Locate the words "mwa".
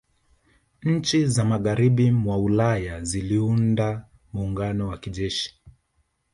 2.11-2.37